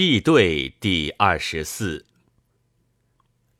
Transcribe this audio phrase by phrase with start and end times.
[0.00, 2.06] 议对第二十四。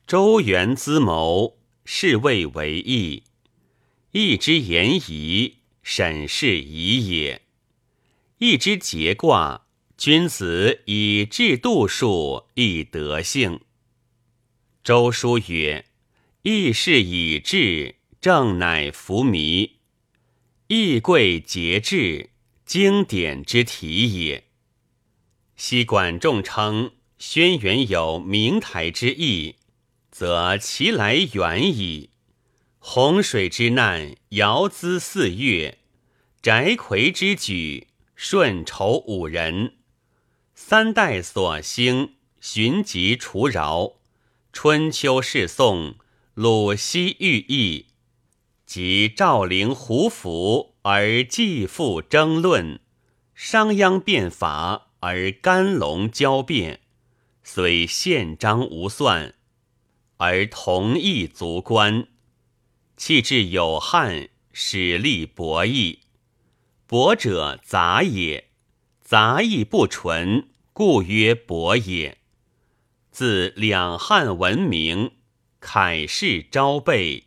[0.06, 3.24] 周原资谋，是谓为义。
[4.12, 7.42] 义之言宜，审是宜也。
[8.38, 9.66] 义之节卦，
[9.96, 13.58] 君子以制度数，以德性。
[14.84, 15.86] 周书曰
[16.42, 19.72] ：“义事以治，正乃服靡。
[20.68, 22.30] 义贵节制，
[22.64, 24.44] 经典之体也。”
[25.60, 29.56] 昔管仲称轩辕有明台之意，
[30.08, 32.10] 则其来远矣。
[32.78, 35.78] 洪水之难，遥咨四月；
[36.40, 39.74] 翟魁之举，顺仇五人。
[40.54, 43.94] 三代所兴，寻疾除饶。
[44.52, 45.96] 春秋世宋，
[46.34, 47.86] 鲁西寓意，
[48.64, 52.78] 及赵灵胡服而继父争论，
[53.34, 54.87] 商鞅变法。
[55.00, 56.80] 而甘龙交变，
[57.44, 59.34] 虽宪章无算，
[60.16, 62.08] 而同义足观。
[62.96, 65.98] 气质有汉，使力博弈。
[66.88, 68.48] 博者杂也，
[69.00, 72.18] 杂亦不纯，故曰博也。
[73.12, 75.12] 自两汉闻名，
[75.60, 77.24] 凯世昭备，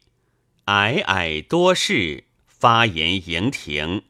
[0.66, 4.04] 皑皑多事，发言盈庭。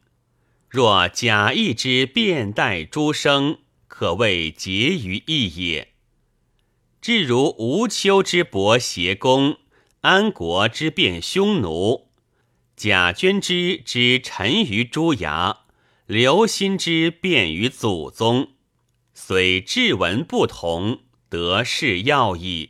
[0.72, 3.58] 若假意之变代诸生，
[3.90, 5.90] 可谓结于义也。
[7.02, 9.58] 至如吴丘之博邪公，
[10.00, 12.08] 安国之变匈奴，
[12.78, 15.64] 贾捐之之臣于朱牙，
[16.06, 18.52] 刘歆之变于祖宗，
[19.14, 22.70] 虽志文不同，得是要义。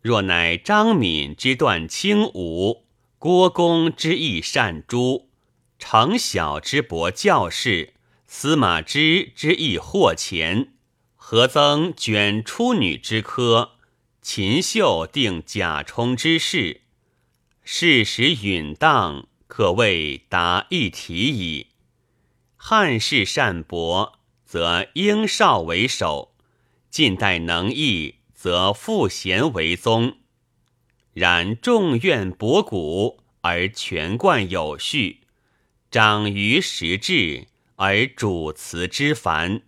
[0.00, 2.84] 若乃张敏之断轻武，
[3.18, 5.31] 郭公之易善诛。
[5.84, 7.94] 程晓之博教士，
[8.28, 10.74] 司马之之意获钱，
[11.16, 13.72] 何曾卷出女之科？
[14.22, 16.82] 秦秀定贾充之事，
[17.64, 21.66] 事实允当，可谓达一体矣。
[22.56, 26.36] 汉室善博，则英少为首；
[26.90, 30.18] 近代能义，则富贤为宗。
[31.12, 35.18] 然众怨博古，而权冠有序。
[35.92, 39.60] 长于实质，而主辞之繁；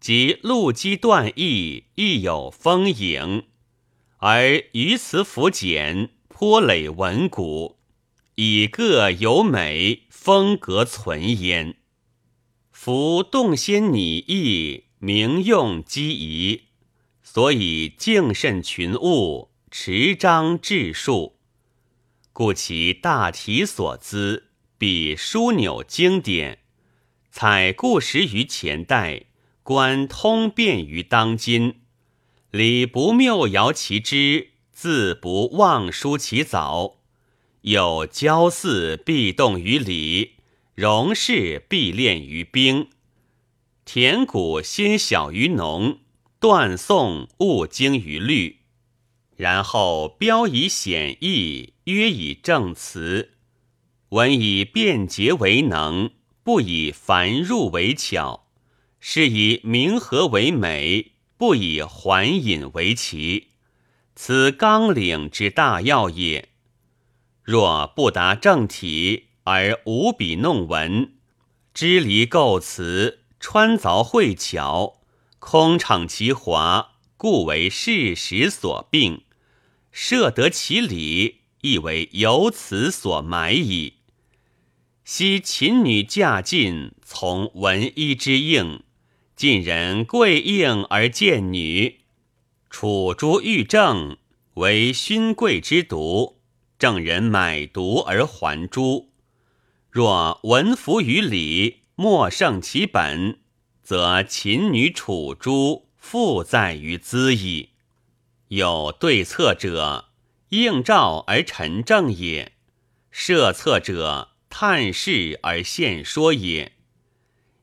[0.00, 3.44] 即陆基断义，亦有丰盈，
[4.16, 7.76] 而于辞弗简，颇累文古，
[8.36, 11.76] 以各有美，风格存焉。
[12.72, 16.62] 夫动先拟意，名用机宜，
[17.22, 21.36] 所以敬慎群物，持章治术，
[22.32, 24.53] 故其大体所资。
[24.76, 26.58] 比枢纽经典，
[27.30, 29.26] 采故时于前代，
[29.62, 31.80] 观通变于当今。
[32.50, 36.98] 礼不谬谣其之，字不忘书其早。
[37.62, 40.34] 有交祀必动于礼，
[40.74, 42.88] 容事必练于兵。
[43.84, 46.00] 田谷心小于农，
[46.38, 48.58] 断送勿精于律。
[49.36, 53.33] 然后标以显义，约以正辞。
[54.10, 56.10] 文以便捷为能，
[56.42, 58.46] 不以繁入为巧；
[59.00, 63.48] 是以明和为美，不以环隐为奇。
[64.14, 66.50] 此纲领之大要也。
[67.42, 71.14] 若不达正体，而无笔弄文，
[71.74, 75.00] 支离构词，穿凿会巧，
[75.40, 79.24] 空场其华，故为事实所并；
[79.90, 83.94] 设得其理，亦为由此所埋矣。
[85.02, 88.82] 昔秦女嫁晋，从文医之应；
[89.34, 92.00] 晋人贵应而见女。
[92.68, 94.18] 楚诸欲正，
[94.54, 96.36] 为勋贵之独；
[96.78, 99.10] 正人买独而还诸。
[99.90, 103.38] 若文服于礼，莫胜其本，
[103.82, 107.70] 则秦女楚诸复在于兹矣。
[108.48, 110.10] 有对策者，
[110.62, 112.52] 应召而陈正也；
[113.10, 114.30] 设策者。
[114.56, 116.74] 探视而现说也，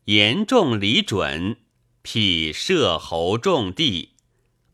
[0.04, 1.56] 言重理准，
[2.02, 4.10] 辟摄侯重地，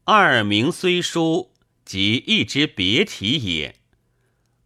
[0.06, 1.54] 二名虽殊，
[1.86, 3.76] 即一之别体也。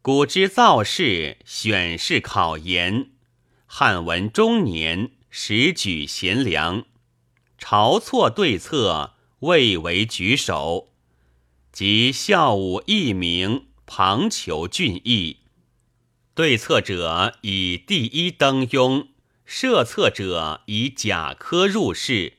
[0.01, 3.09] 古之造事，选士考研，
[3.65, 6.86] 汉文中年，时举贤良，
[7.57, 10.91] 朝错对策，未为举手，
[11.72, 15.38] 即孝武义明，旁求俊逸。
[16.34, 19.08] 对策者以第一登庸，
[19.46, 22.34] 设策者以甲科入仕，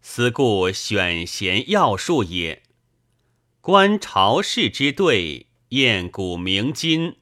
[0.00, 2.62] 思故选贤要术也。
[3.60, 7.16] 观朝事之对，验古明今，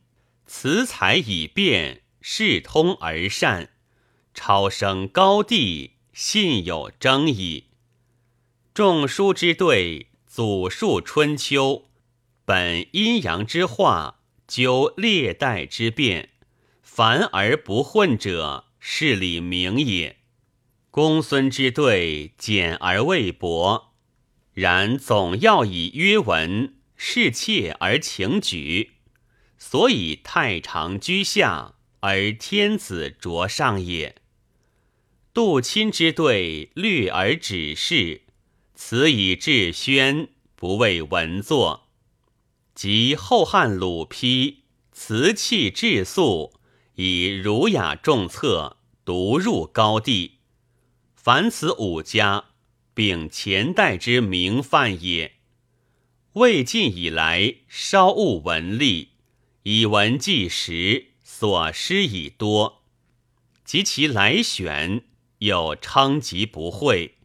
[0.46, 3.70] 辞采以变，事通而善，
[4.34, 7.64] 超升高地，信有争矣。
[8.72, 10.09] 众书之对，
[10.40, 11.90] 祖述春秋，
[12.46, 16.30] 本阴阳之化，究列代之变，
[16.80, 20.16] 凡而不混者，是理明也。
[20.90, 23.92] 公孙之对，简而未博，
[24.54, 28.92] 然总要以约文，视切而情举，
[29.58, 34.14] 所以太常居下，而天子着上也。
[35.34, 38.22] 杜钦之对，略而止事，
[38.82, 41.82] 此以致宣，不为文作；
[42.74, 44.60] 及后汉鲁丕，
[44.90, 46.54] 辞气质素，
[46.94, 50.38] 以儒雅重策，独入高地。
[51.14, 52.46] 凡此五家，
[52.94, 55.34] 秉前代之名范也。
[56.32, 59.08] 魏晋以来，稍务文吏，
[59.64, 62.82] 以文记实，所失已多。
[63.62, 65.04] 及其来选，
[65.40, 67.18] 又称疾不讳，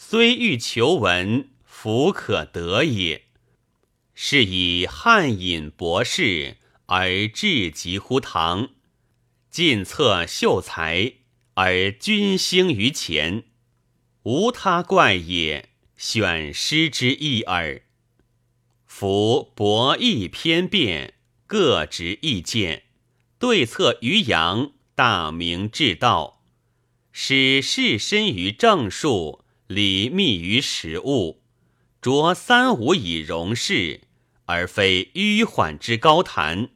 [0.00, 3.24] 虽欲求文，弗可得也。
[4.14, 8.68] 是以汉隐博士，而至极乎唐；
[9.50, 11.14] 晋策秀才。
[11.54, 13.42] 而君兴于前，
[14.22, 15.70] 无他怪也。
[15.96, 17.82] 选师之意耳。
[18.86, 21.14] 夫博弈偏辩，
[21.48, 22.84] 各执意见，
[23.40, 26.44] 对策于阳，大明治道，
[27.10, 31.42] 使士身于正数，礼密于实物，
[32.02, 34.00] 着三五以容事，
[34.46, 36.70] 而非迂缓之高谈；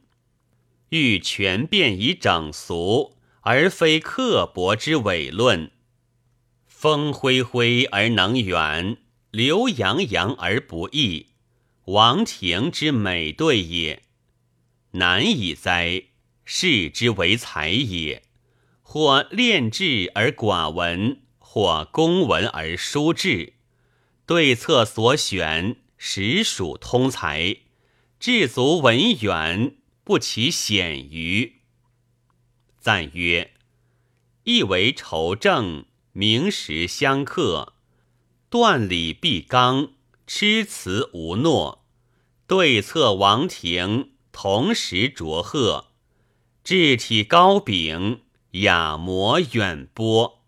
[0.89, 3.17] 欲权变以整俗。
[3.45, 5.71] 而非刻薄之伪论，
[6.65, 8.99] 风恢恢而能远，
[9.31, 11.27] 流洋洋而不溢，
[11.85, 14.03] 王庭之美对也。
[14.91, 16.03] 难以哉！
[16.45, 18.23] 视之为才也，
[18.81, 21.21] 或练志而寡文，
[21.53, 23.53] 或公文而疏志。
[24.25, 27.57] 对策所选，实属通才，
[28.19, 31.59] 至足文远，不其显于。
[32.79, 33.51] 赞曰
[34.45, 37.73] ：“亦为仇正，名实相克，
[38.49, 39.91] 断理必刚，
[40.25, 41.85] 痴辞无诺。
[42.47, 45.91] 对策王庭，同时卓赫，
[46.63, 48.23] 志体高秉，
[48.53, 50.39] 雅模远播。”